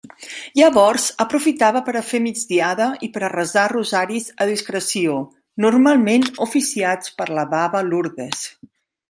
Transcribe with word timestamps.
Llavors 0.59 1.03
aprofitava 1.25 1.81
per 1.89 1.93
a 1.99 2.01
fer 2.11 2.21
migdiada 2.23 2.87
i 3.09 3.09
per 3.17 3.23
a 3.27 3.29
resar 3.35 3.67
rosaris 3.75 4.31
a 4.45 4.49
discreció, 4.53 5.19
normalment 5.67 6.27
oficiats 6.49 7.15
per 7.21 7.31
la 7.41 7.47
baba 7.55 7.85
Lourdes. 7.93 8.45